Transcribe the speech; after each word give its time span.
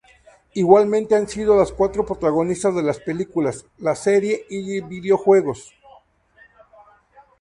Igualmente 0.55 1.13
han 1.13 1.27
sido 1.27 1.55
las 1.59 1.71
cuatro, 1.71 2.03
protagonistas 2.03 2.73
de 2.73 2.81
las 2.81 2.99
películas, 2.99 3.67
la 3.77 3.93
serie 3.95 4.47
y 4.49 4.81
videojuegos. 4.81 5.71